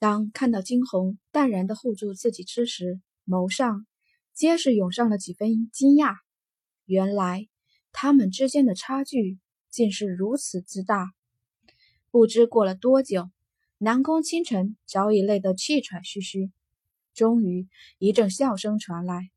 [0.00, 3.86] 当看到金红淡然的护住自己之时，眸上
[4.32, 6.14] 皆是涌上了几分惊讶。
[6.86, 7.48] 原来
[7.92, 11.12] 他们之间的差距竟是如此之大。
[12.10, 13.30] 不知过了多久，
[13.76, 16.50] 南宫倾城早已累得气喘吁吁。
[17.12, 19.30] 终于，一阵笑声传来：“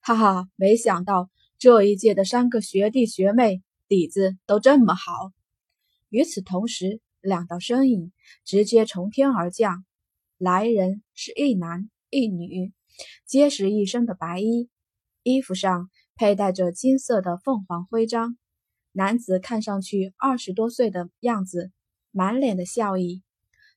[0.00, 5.32] 哈哈，没想到这一届的三个学弟学妹底子都这么好。”
[6.10, 8.12] 与此同时，两道身影
[8.44, 9.82] 直接从天而降，
[10.44, 12.74] 来人是一男一女，
[13.24, 14.68] 皆是一身的白衣，
[15.22, 18.36] 衣服上佩戴着金色的凤凰徽章。
[18.92, 21.72] 男子看上去二十多岁的样子，
[22.10, 23.22] 满脸的笑意。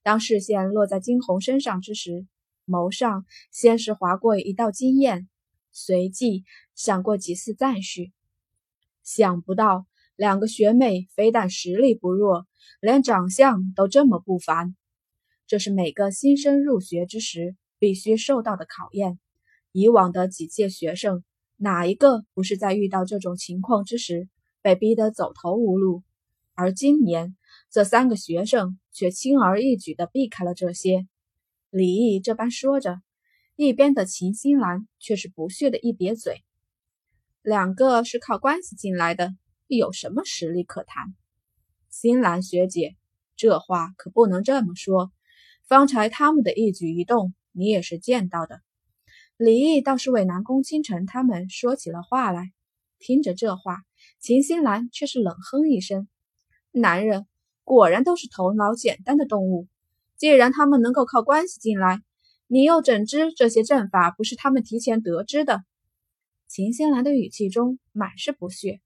[0.04, 2.28] 当视线落在金红身上之时，
[2.66, 5.30] 眸上先是划过一道惊艳，
[5.72, 6.44] 随即
[6.76, 8.12] 闪过几丝赞许。
[9.04, 9.88] 想不到
[10.18, 12.46] 两个学妹非但实力不弱，
[12.82, 14.76] 连长相都这么不凡。
[15.48, 19.18] 这是每个新生入学之时必须受到的考验。
[19.72, 21.24] 以往的几届学生，
[21.56, 24.28] 哪一个不是在遇到这种情况之时
[24.62, 26.04] 被逼得走投无路？
[26.54, 27.38] 而今年
[27.70, 31.08] 这三个学生却轻而易举地避开了这些。
[31.70, 33.00] 李毅这般说着，
[33.56, 36.44] 一边的秦心兰却是不屑的一瘪嘴
[37.42, 39.32] ：“两个是靠关系进来的，
[39.68, 41.16] 有什么实力可谈？”
[41.90, 42.96] 心兰学姐，
[43.36, 45.12] 这话可不能这么说。
[45.68, 48.62] 方才他们的一举一动，你也是见到的。
[49.36, 52.52] 李毅倒是为南宫倾城他们说起了话来。
[53.00, 53.82] 听着这话，
[54.20, 56.08] 秦心兰却是冷哼一声
[56.72, 57.28] ：“男人
[57.64, 59.68] 果然都是头脑简单的动物。”
[60.18, 62.02] 既然他们能够靠关系进来，
[62.48, 65.64] 你又怎知这些阵法不是他们提前得知的？
[66.48, 68.80] 秦心兰的语气中满是不屑。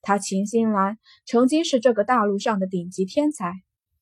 [0.00, 3.52] 她秦心兰曾经是这个大陆上的顶级天才，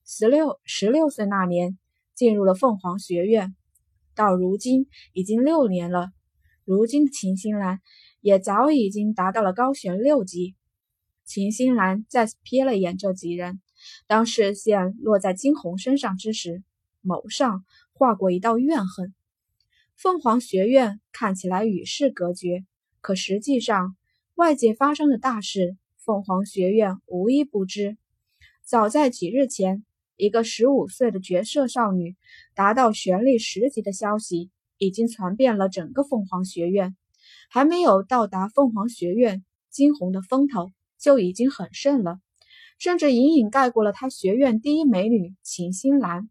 [0.04, 1.76] 十六十六岁那年
[2.16, 3.54] 进入了凤凰学院，
[4.16, 6.10] 到如今已经六年了。
[6.64, 7.80] 如今的秦心兰
[8.20, 10.56] 也早已经达到了高悬六级。
[11.24, 13.60] 秦心兰再次瞥了眼这几人，
[14.06, 16.64] 当视线落在金红身上之时。
[17.04, 19.14] 眸上划过一道怨恨。
[19.94, 22.66] 凤凰学院看起来与世隔绝，
[23.00, 23.96] 可实际上
[24.34, 27.96] 外界发生的大事，凤凰学院无一不知。
[28.64, 29.84] 早在几日前，
[30.16, 32.16] 一个十五岁的绝色少女
[32.54, 36.96] 达到玄力十级的消息已经传遍了整个凤凰学院。
[37.50, 42.18] 还没有到达凤凰学院，金红的风头就已经很盛了，
[42.78, 46.28] 甚至隐隐盖过了她学院第一美女秦心兰。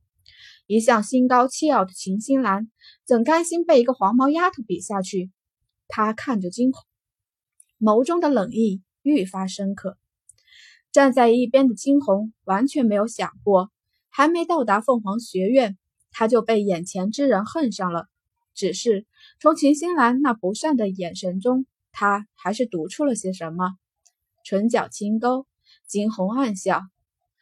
[0.67, 2.69] 一向心高气傲的秦心兰，
[3.05, 5.31] 怎甘心被一个黄毛丫头比下去？
[5.87, 6.83] 她看着金红，
[7.79, 9.97] 眸中的冷意愈发深刻。
[10.91, 13.69] 站在一边的金红完全没有想过，
[14.15, 15.77] 还没到达凤凰学院，
[16.09, 18.07] 他就被眼前之人恨上了。
[18.53, 19.05] 只是
[19.41, 23.75] 从秦心兰那不善的眼神中，他还是读出了些什么。
[24.45, 25.45] 唇角轻勾，
[25.85, 26.83] 惊鸿暗笑，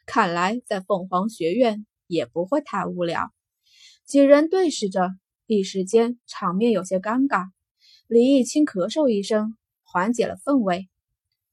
[0.04, 1.86] 看来在凤凰学院。
[2.06, 3.32] 也不会太无聊。
[4.04, 5.08] 几人对视着，
[5.46, 7.46] 一时间场面有些尴尬。
[8.06, 10.90] 李毅轻咳嗽一声，缓解了氛围。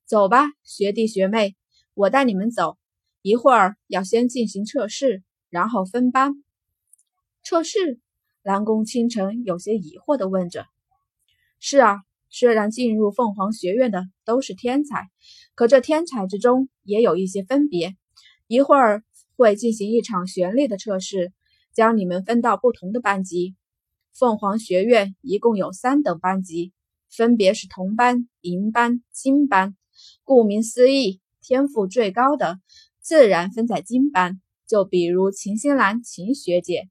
[0.05, 1.55] 走吧，学弟学妹，
[1.93, 2.77] 我带你们走。
[3.21, 6.43] 一会儿要先进行测试，然后分班。
[7.43, 7.99] 测试？
[8.43, 10.65] 南宫倾城有些疑惑地问着。
[11.59, 15.09] 是啊，虽然进入凤凰学院的都是天才，
[15.55, 17.95] 可这天才之中也有一些分别。
[18.47, 19.03] 一会儿。
[19.37, 21.33] 会进行一场旋律的测试，
[21.73, 23.55] 将你们分到不同的班级。
[24.13, 26.73] 凤凰学院一共有三等班级，
[27.09, 29.75] 分别是铜班、银班、金班。
[30.23, 32.59] 顾名思义，天赋最高的
[33.01, 34.39] 自然分在金班。
[34.67, 36.87] 就比如秦心兰秦学姐。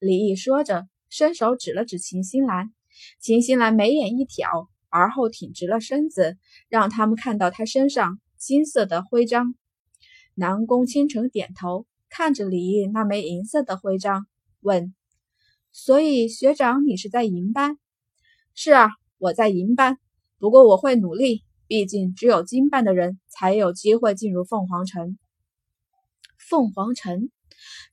[0.00, 2.72] 李毅说着，伸手指了指秦心兰。
[3.20, 6.36] 秦心兰眉眼一挑，而后挺直了身子，
[6.68, 9.54] 让他们看到她身上金色的徽章。
[10.34, 14.26] 南宫倾城点头，看着李毅那枚银色的徽章，
[14.60, 14.92] 问
[15.70, 17.78] ：“所以学长，你是在银班
[18.54, 18.88] ？”“是啊，
[19.18, 19.98] 我在银班。
[20.38, 25.16] 不过我会努力，毕竟只有金班的人才有机会进入凤凰城。”
[26.50, 27.30] 凤凰城，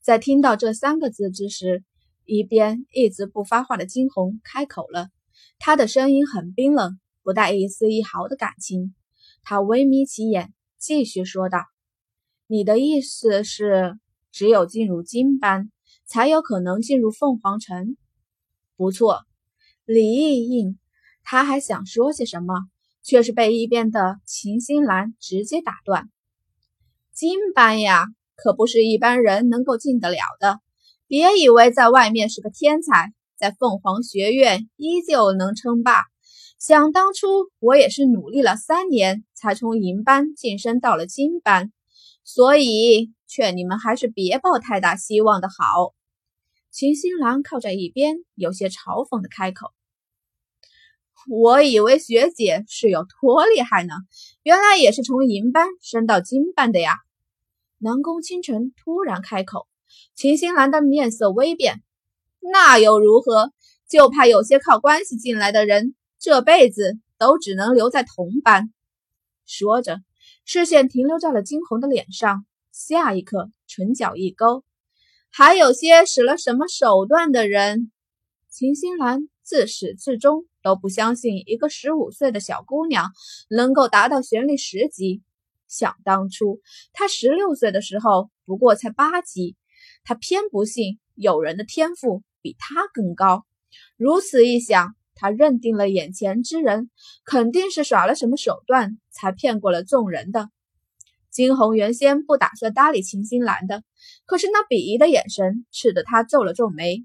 [0.02, 1.84] 在听到这三个字之时，
[2.24, 5.10] 一边一直不发话的金红开口了，
[5.60, 8.96] 他的声音很冰冷，不带一丝一毫的感情。
[9.44, 11.60] 他微眯起眼，继续说道。
[12.48, 13.96] 你的意思是，
[14.32, 15.70] 只有进入金班，
[16.04, 17.96] 才有可能进入凤凰城？
[18.76, 19.20] 不错，
[19.84, 20.80] 李毅应，
[21.22, 22.54] 他还想说些什么，
[23.04, 26.10] 却是被一边的秦心兰直接打断。
[27.12, 28.04] 金班呀，
[28.40, 30.60] 可不是一般人能够进得了的。
[31.08, 36.04] 别以为在外面是个天才，在凤凰学院依旧能称霸。
[36.58, 37.26] 想当初，
[37.58, 41.72] 我也是努力了三年，才从银班晋升到了金班，
[42.22, 45.94] 所以劝你们还是别抱太大希望的好。
[46.70, 49.72] 秦新郎靠在一边，有些嘲讽的开口
[51.28, 53.94] ：“我以为学姐是有多厉害呢，
[54.42, 56.96] 原来也是从银班升到金班的呀。”
[57.78, 59.68] 南宫倾城突然开口，
[60.14, 61.82] 秦心兰的面色微变
[62.52, 63.52] ：“那又如何？
[63.88, 68.72] 就怕有些靠关系进来的人。”这辈子都只能留在同班。
[69.46, 70.00] 说着，
[70.44, 74.64] 视线停留在了金红的脸上，下一刻唇角一勾。
[75.30, 77.92] 还有些使了什么手段的人？
[78.50, 83.12] 秦心兰自始至终都不相信一个十五岁的小姑娘
[83.48, 85.22] 能够达到玄力十级。
[85.68, 86.60] 想当初，
[86.92, 89.56] 他十六岁的时候不过才八级，
[90.02, 93.44] 他偏不信有人的天赋比他更高。
[93.96, 94.94] 如此一想。
[95.20, 96.90] 他认定了眼前之人
[97.24, 100.48] 肯定是耍了什么手段，才骗过了众人的。
[101.28, 103.82] 金红原先不打算搭理秦心兰的，
[104.26, 107.04] 可是那鄙夷的眼神刺得他皱了皱眉，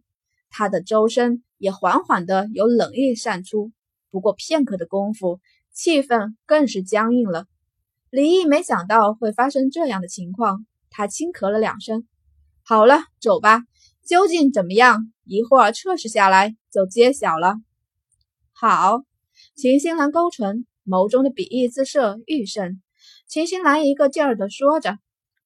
[0.52, 3.72] 他的周身也缓缓的有冷意散出。
[4.12, 5.40] 不过片刻的功夫，
[5.72, 7.48] 气氛更是僵硬了。
[8.14, 12.08] 李毅没想到会发生这样的情况，他轻咳了两声
[12.62, 13.64] ：“好了，走吧。
[14.06, 15.12] 究竟怎么样？
[15.24, 17.56] 一会儿测试下来就揭晓了。”
[18.54, 19.02] 好，
[19.56, 22.84] 秦心兰勾唇，眸中的鄙夷之色愈甚。
[23.28, 25.00] 秦心兰一个劲儿的说着：“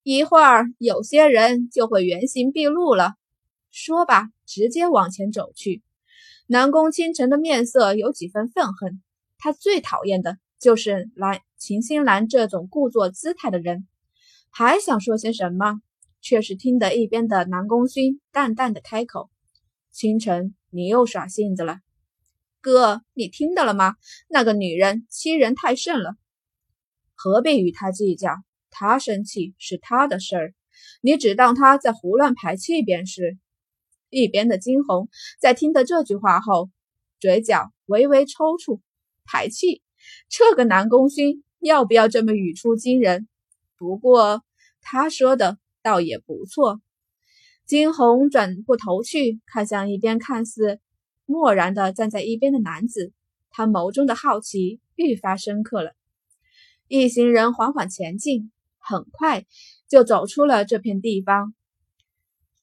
[0.03, 3.13] 一会儿有些人就会原形毕露了。”
[3.71, 5.83] 说吧，直接往前走去。
[6.47, 9.01] 南宫倾城的面色有几分愤恨，
[9.37, 13.88] 他最讨厌的就是来秦心兰这种故作姿态的人。
[14.50, 15.81] 还想说些什么，
[16.21, 19.30] 却是听得一边的南宫勋淡淡的开口
[19.92, 21.80] ：“清晨，你又耍性子了。”
[22.62, 23.95] 哥，你听到了吗？
[24.30, 26.15] 那个女人欺人太甚了，
[27.15, 28.31] 何必与她计较？
[28.69, 30.53] 她生气是她的事儿，
[31.01, 33.38] 你只当她在胡乱排气便是。
[34.10, 36.69] 一边的金红在听得这句话后，
[37.19, 38.80] 嘴角微微抽搐。
[39.25, 39.81] 排气，
[40.30, 43.27] 这个南宫勋要不要这么语出惊人？
[43.77, 44.43] 不过
[44.81, 46.81] 他说的倒也不错。
[47.65, 50.79] 金红转过头去，看向一边，看似。
[51.25, 53.11] 漠然地站在一边的男子，
[53.49, 55.91] 他眸中的好奇愈发深刻了。
[56.87, 58.49] 一行人缓缓前进，
[58.79, 59.45] 很快
[59.89, 61.53] 就走出了这片地方。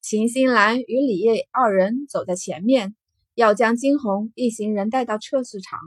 [0.00, 2.96] 秦心兰与李烨二人走在前面，
[3.34, 5.78] 要将金红一行人带到测试场。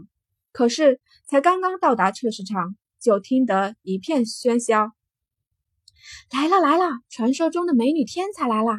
[0.51, 4.91] 可是才刚刚到达测试场，就听得一片喧嚣
[6.31, 8.71] ：“来了来了，传说中的美女天才来了！”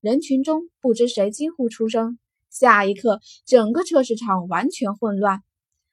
[0.00, 2.18] 人群中不知谁惊呼出声。
[2.50, 5.42] 下一刻，整个测试场完全混乱。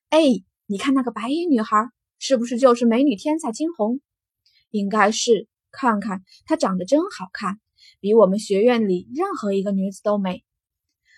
[0.10, 0.22] 哎，
[0.66, 1.90] 你看那个白衣女孩，
[2.20, 4.00] 是不是就是美女天才金红？
[4.70, 7.60] 应该是，看看她长得真好看，
[8.00, 10.46] 比我们学院里任何一个女子都美。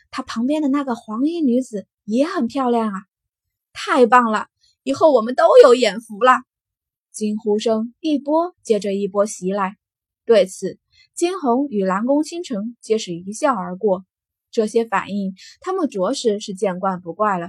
[0.09, 3.01] 她旁边的那个黄衣女子也很漂亮啊！
[3.71, 4.47] 太棒了，
[4.85, 6.43] 以后我们都有眼福了！
[7.11, 9.77] 惊呼声一波接着一波袭来。
[10.25, 10.77] 对此，
[11.15, 14.05] 金红与蓝宫倾城皆是一笑而过。
[14.51, 17.47] 这些反应，他们着实是见惯不怪了。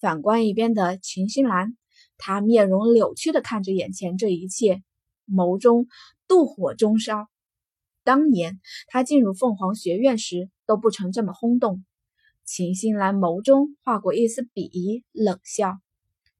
[0.00, 1.76] 反观一边的秦心兰，
[2.16, 4.82] 她面容扭曲的看着眼前这一切，
[5.28, 5.86] 眸中
[6.26, 7.28] 妒火中烧。
[8.04, 11.84] 当年她进入凤凰学院时，都不曾这么轰动。
[12.46, 15.76] 秦心兰眸中划过一丝鄙夷，冷笑：“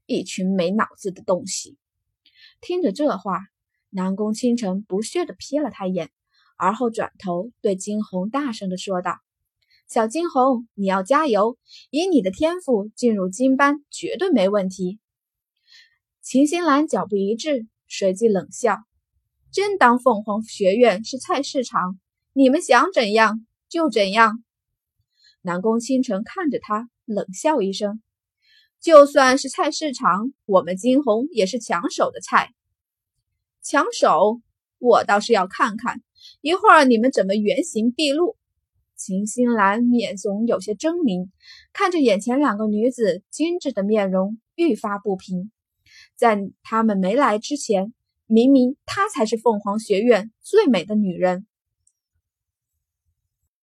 [0.06, 1.76] 一群没脑子的东西。”
[2.60, 3.40] 听着这话，
[3.90, 6.10] 南宫倾城不屑的瞥了他一眼，
[6.56, 9.18] 而后转头对金红大声的说道。
[9.86, 11.58] 小金红，你要加油！
[11.90, 14.98] 以你的天赋，进入金班绝对没问题。
[16.22, 18.78] 秦心兰脚步一滞，随即冷笑
[19.52, 22.00] ：“真当凤凰学院是菜市场？
[22.32, 24.42] 你们想怎样就怎样。”
[25.42, 28.02] 南宫倾城看着他，冷笑一声
[28.84, 32.52] ：“就算是菜市场，我们金红也是抢手的菜。
[33.62, 34.42] 抢手，
[34.78, 36.02] 我倒是要看看，
[36.42, 38.36] 一会儿你们怎么原形毕露。”
[38.94, 41.30] 秦心兰面容有些狰狞，
[41.72, 45.50] 看着眼前两个女子精致的面容，愈发不平。
[46.14, 47.94] 在他们没来之前，
[48.26, 51.46] 明明她才是凤凰学院最美的女人。